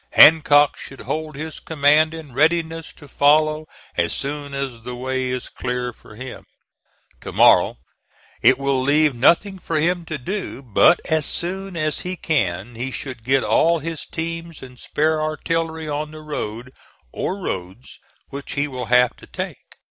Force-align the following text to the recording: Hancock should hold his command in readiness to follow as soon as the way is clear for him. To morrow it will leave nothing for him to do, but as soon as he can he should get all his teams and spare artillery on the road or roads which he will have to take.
Hancock 0.13 0.77
should 0.77 1.01
hold 1.01 1.35
his 1.35 1.59
command 1.59 2.15
in 2.15 2.33
readiness 2.33 2.91
to 2.93 3.07
follow 3.07 3.67
as 3.95 4.11
soon 4.13 4.51
as 4.55 4.81
the 4.81 4.95
way 4.95 5.25
is 5.27 5.47
clear 5.47 5.93
for 5.93 6.15
him. 6.15 6.43
To 7.21 7.31
morrow 7.31 7.77
it 8.41 8.57
will 8.57 8.81
leave 8.81 9.13
nothing 9.13 9.59
for 9.59 9.77
him 9.79 10.03
to 10.05 10.17
do, 10.17 10.63
but 10.63 10.99
as 11.05 11.27
soon 11.27 11.77
as 11.77 11.99
he 11.99 12.15
can 12.15 12.73
he 12.73 12.89
should 12.89 13.23
get 13.23 13.43
all 13.43 13.77
his 13.77 14.07
teams 14.07 14.63
and 14.63 14.79
spare 14.79 15.21
artillery 15.21 15.87
on 15.87 16.09
the 16.09 16.21
road 16.21 16.71
or 17.11 17.37
roads 17.37 17.99
which 18.29 18.53
he 18.53 18.67
will 18.67 18.87
have 18.87 19.15
to 19.17 19.27
take. 19.27 19.77